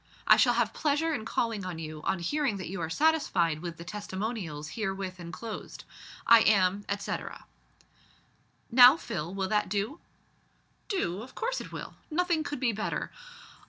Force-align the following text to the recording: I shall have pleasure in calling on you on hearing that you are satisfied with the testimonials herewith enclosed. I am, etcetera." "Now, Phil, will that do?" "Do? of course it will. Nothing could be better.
I 0.25 0.35
shall 0.35 0.55
have 0.55 0.73
pleasure 0.73 1.13
in 1.13 1.25
calling 1.25 1.63
on 1.63 1.77
you 1.77 2.01
on 2.05 2.17
hearing 2.17 2.57
that 2.57 2.67
you 2.69 2.81
are 2.81 2.89
satisfied 2.89 3.59
with 3.61 3.77
the 3.77 3.83
testimonials 3.83 4.69
herewith 4.69 5.19
enclosed. 5.19 5.83
I 6.25 6.39
am, 6.39 6.85
etcetera." 6.89 7.45
"Now, 8.71 8.97
Phil, 8.97 9.31
will 9.31 9.49
that 9.49 9.69
do?" 9.69 9.99
"Do? 10.87 11.21
of 11.21 11.35
course 11.35 11.61
it 11.61 11.71
will. 11.71 11.93
Nothing 12.09 12.43
could 12.43 12.59
be 12.59 12.71
better. 12.71 13.11